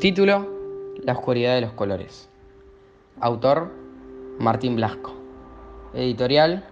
Título, 0.00 0.48
La 1.02 1.12
oscuridad 1.12 1.56
de 1.56 1.60
los 1.60 1.72
colores. 1.72 2.30
Autor, 3.20 3.70
Martín 4.38 4.74
Blasco. 4.74 5.12
Editorial, 5.92 6.64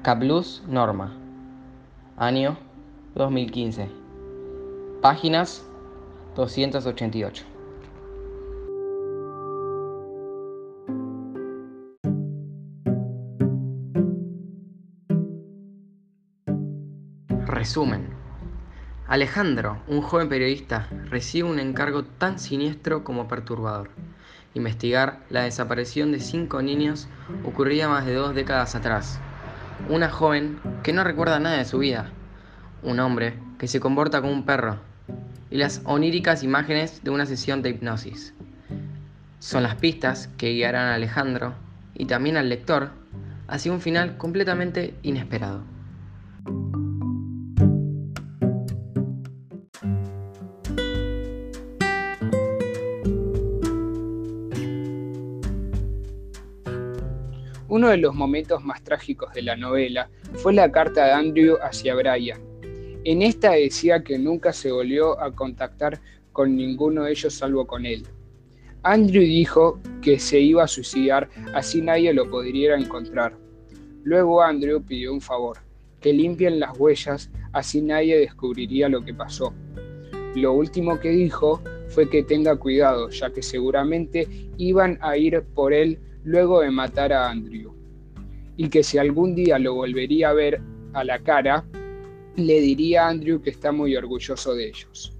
Caplus 0.00 0.62
Norma. 0.66 1.14
Año 2.16 2.56
2015. 3.16 3.90
Páginas 5.02 5.62
288. 6.36 7.44
Resumen. 17.44 18.17
Alejandro, 19.08 19.78
un 19.88 20.02
joven 20.02 20.28
periodista, 20.28 20.86
recibe 21.06 21.48
un 21.48 21.58
encargo 21.58 22.04
tan 22.04 22.38
siniestro 22.38 23.04
como 23.04 23.26
perturbador. 23.26 23.88
Investigar 24.52 25.20
la 25.30 25.44
desaparición 25.44 26.12
de 26.12 26.20
cinco 26.20 26.60
niños 26.60 27.08
ocurría 27.42 27.88
más 27.88 28.04
de 28.04 28.12
dos 28.12 28.34
décadas 28.34 28.74
atrás. 28.74 29.18
Una 29.88 30.10
joven 30.10 30.60
que 30.82 30.92
no 30.92 31.04
recuerda 31.04 31.40
nada 31.40 31.56
de 31.56 31.64
su 31.64 31.78
vida. 31.78 32.10
Un 32.82 33.00
hombre 33.00 33.38
que 33.58 33.66
se 33.66 33.80
comporta 33.80 34.20
como 34.20 34.34
un 34.34 34.44
perro. 34.44 34.76
Y 35.50 35.56
las 35.56 35.80
oníricas 35.84 36.42
imágenes 36.42 37.02
de 37.02 37.10
una 37.10 37.24
sesión 37.24 37.62
de 37.62 37.70
hipnosis. 37.70 38.34
Son 39.38 39.62
las 39.62 39.76
pistas 39.76 40.28
que 40.36 40.52
guiarán 40.52 40.88
a 40.88 40.96
Alejandro 40.96 41.54
y 41.94 42.04
también 42.04 42.36
al 42.36 42.50
lector 42.50 42.90
hacia 43.46 43.72
un 43.72 43.80
final 43.80 44.18
completamente 44.18 44.94
inesperado. 45.02 45.62
Uno 57.68 57.88
de 57.90 57.98
los 57.98 58.14
momentos 58.14 58.64
más 58.64 58.82
trágicos 58.82 59.34
de 59.34 59.42
la 59.42 59.54
novela 59.54 60.08
fue 60.36 60.54
la 60.54 60.72
carta 60.72 61.04
de 61.04 61.12
Andrew 61.12 61.58
hacia 61.62 61.94
Brian. 61.94 62.40
En 63.04 63.20
esta 63.20 63.52
decía 63.52 64.02
que 64.02 64.18
nunca 64.18 64.54
se 64.54 64.72
volvió 64.72 65.20
a 65.20 65.32
contactar 65.32 66.00
con 66.32 66.56
ninguno 66.56 67.04
de 67.04 67.10
ellos 67.10 67.34
salvo 67.34 67.66
con 67.66 67.84
él. 67.84 68.06
Andrew 68.82 69.22
dijo 69.22 69.80
que 70.00 70.18
se 70.18 70.40
iba 70.40 70.64
a 70.64 70.68
suicidar 70.68 71.28
así 71.52 71.82
nadie 71.82 72.14
lo 72.14 72.30
podría 72.30 72.74
encontrar. 72.74 73.36
Luego 74.02 74.40
Andrew 74.40 74.82
pidió 74.82 75.12
un 75.12 75.20
favor, 75.20 75.58
que 76.00 76.14
limpien 76.14 76.60
las 76.60 76.78
huellas 76.78 77.30
así 77.52 77.82
nadie 77.82 78.18
descubriría 78.18 78.88
lo 78.88 79.04
que 79.04 79.12
pasó. 79.12 79.52
Lo 80.34 80.54
último 80.54 80.98
que 81.00 81.10
dijo 81.10 81.60
fue 81.88 82.08
que 82.08 82.22
tenga 82.22 82.56
cuidado, 82.56 83.10
ya 83.10 83.30
que 83.30 83.42
seguramente 83.42 84.26
iban 84.56 84.98
a 85.02 85.18
ir 85.18 85.42
por 85.54 85.74
él 85.74 85.98
luego 86.24 86.60
de 86.60 86.70
matar 86.70 87.12
a 87.12 87.30
Andrew, 87.30 87.74
y 88.56 88.68
que 88.68 88.82
si 88.82 88.98
algún 88.98 89.34
día 89.34 89.58
lo 89.58 89.74
volvería 89.74 90.30
a 90.30 90.34
ver 90.34 90.60
a 90.92 91.04
la 91.04 91.18
cara, 91.20 91.64
le 92.36 92.60
diría 92.60 93.06
a 93.06 93.08
Andrew 93.08 93.40
que 93.40 93.50
está 93.50 93.72
muy 93.72 93.96
orgulloso 93.96 94.54
de 94.54 94.68
ellos. 94.68 95.14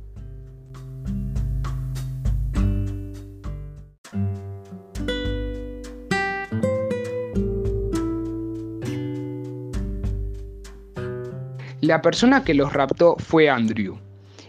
La 11.81 12.03
persona 12.03 12.45
que 12.45 12.55
los 12.55 12.73
raptó 12.73 13.17
fue 13.19 13.49
Andrew, 13.49 13.99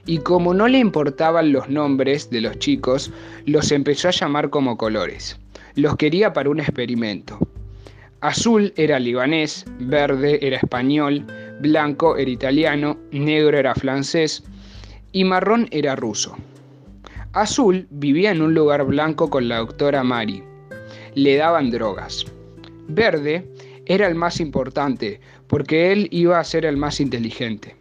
y 0.05 0.17
como 0.17 0.53
no 0.53 0.67
le 0.67 0.79
importaban 0.79 1.53
los 1.53 1.69
nombres 1.69 2.29
de 2.31 2.41
los 2.41 2.57
chicos, 2.57 3.11
los 3.45 3.71
empezó 3.71 4.07
a 4.07 4.11
llamar 4.11 4.49
como 4.49 4.77
colores. 4.77 5.39
Los 5.79 5.95
quería 5.95 6.33
para 6.33 6.49
un 6.49 6.59
experimento. 6.59 7.39
Azul 8.19 8.73
era 8.75 8.99
libanés, 8.99 9.63
verde 9.79 10.37
era 10.45 10.57
español, 10.57 11.25
blanco 11.61 12.17
era 12.17 12.29
italiano, 12.29 12.97
negro 13.13 13.57
era 13.57 13.73
francés 13.73 14.43
y 15.13 15.23
marrón 15.23 15.69
era 15.71 15.95
ruso. 15.95 16.35
Azul 17.31 17.87
vivía 17.91 18.31
en 18.31 18.41
un 18.41 18.53
lugar 18.53 18.83
blanco 18.83 19.29
con 19.29 19.47
la 19.47 19.59
doctora 19.59 20.03
Mari. 20.03 20.43
Le 21.15 21.37
daban 21.37 21.71
drogas. 21.71 22.25
Verde 22.89 23.49
era 23.85 24.05
el 24.07 24.15
más 24.15 24.41
importante 24.41 25.21
porque 25.47 25.93
él 25.93 26.09
iba 26.11 26.41
a 26.41 26.43
ser 26.43 26.65
el 26.65 26.75
más 26.75 26.99
inteligente. 26.99 27.77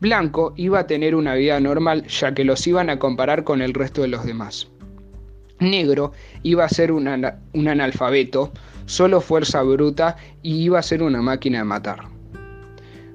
Blanco 0.00 0.54
iba 0.56 0.78
a 0.78 0.86
tener 0.86 1.14
una 1.14 1.34
vida 1.34 1.60
normal 1.60 2.06
ya 2.06 2.32
que 2.32 2.44
los 2.44 2.66
iban 2.66 2.88
a 2.88 2.98
comparar 2.98 3.44
con 3.44 3.60
el 3.60 3.74
resto 3.74 4.00
de 4.00 4.08
los 4.08 4.24
demás. 4.24 4.70
Negro 5.58 6.12
iba 6.42 6.64
a 6.64 6.68
ser 6.68 6.92
un, 6.92 7.08
analfabeto, 7.08 8.52
solo 8.84 9.20
fuerza 9.20 9.62
bruta 9.62 10.16
y 10.42 10.62
iba 10.62 10.78
a 10.78 10.82
ser 10.82 11.02
una 11.02 11.22
máquina 11.22 11.58
de 11.58 11.64
matar. 11.64 12.08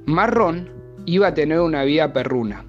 Marrón 0.06 0.70
iba 1.06 1.28
a 1.28 1.34
tener 1.34 1.60
una 1.60 1.84
vida 1.84 2.12
perruna. 2.12 2.66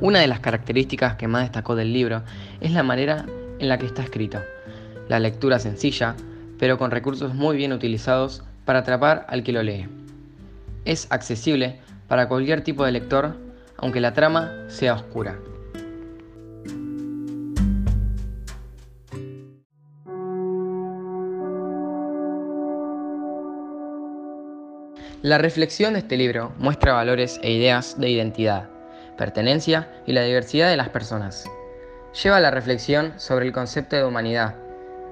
Una 0.00 0.20
de 0.20 0.28
las 0.28 0.40
características 0.40 1.16
que 1.16 1.26
más 1.26 1.42
destacó 1.42 1.74
del 1.74 1.92
libro 1.92 2.22
es 2.60 2.70
la 2.70 2.82
manera 2.82 3.26
en 3.58 3.68
la 3.68 3.76
que 3.76 3.86
está 3.86 4.02
escrito. 4.02 4.40
La 5.08 5.18
lectura 5.18 5.58
sencilla, 5.58 6.14
pero 6.58 6.78
con 6.78 6.90
recursos 6.90 7.34
muy 7.34 7.56
bien 7.56 7.72
utilizados 7.72 8.42
para 8.64 8.80
atrapar 8.80 9.26
al 9.28 9.42
que 9.42 9.52
lo 9.52 9.62
lee. 9.62 9.88
Es 10.84 11.06
accesible 11.10 11.78
para 12.08 12.28
cualquier 12.28 12.62
tipo 12.62 12.84
de 12.84 12.92
lector, 12.92 13.36
aunque 13.76 14.00
la 14.00 14.12
trama 14.12 14.66
sea 14.68 14.94
oscura. 14.94 15.38
La 25.22 25.38
reflexión 25.38 25.94
de 25.94 26.00
este 26.00 26.16
libro 26.16 26.52
muestra 26.58 26.92
valores 26.92 27.40
e 27.42 27.50
ideas 27.50 27.98
de 27.98 28.10
identidad, 28.10 28.68
pertenencia 29.18 29.90
y 30.06 30.12
la 30.12 30.22
diversidad 30.22 30.70
de 30.70 30.76
las 30.76 30.90
personas. 30.90 31.44
Lleva 32.22 32.38
la 32.38 32.52
reflexión 32.52 33.12
sobre 33.16 33.46
el 33.46 33.52
concepto 33.52 33.96
de 33.96 34.04
humanidad 34.04 34.65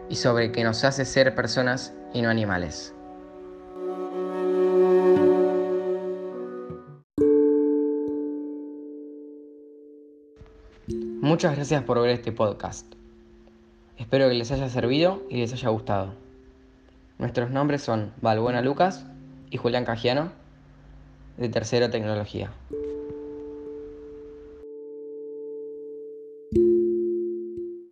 y 0.09 0.17
sobre 0.17 0.53
que 0.53 0.65
nos 0.65 0.85
hace 0.85 1.05
ser 1.05 1.35
personas 1.35 1.95
y 2.13 2.23
no 2.23 2.29
animales. 2.29 2.95
Muchas 11.21 11.57
gracias 11.57 11.83
por 11.85 12.01
ver 12.01 12.11
este 12.11 12.33
podcast. 12.33 12.95
Espero 13.97 14.29
que 14.29 14.35
les 14.35 14.53
haya 14.53 14.69
servido 14.69 15.23
y 15.31 15.39
les 15.39 15.53
haya 15.53 15.71
gustado. 15.71 16.13
Nuestros 17.19 17.51
nombres 17.51 17.83
son 17.83 18.13
Valbuena 18.21 18.61
Lucas 18.61 19.07
y 19.51 19.57
Julián 19.57 19.85
Cajiano, 19.85 20.33
de 21.39 21.49
Tercero 21.49 21.89
Tecnología. 21.91 22.51